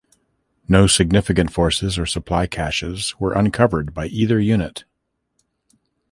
[0.67, 4.83] No significant forces or supply caches were uncovered by either unit.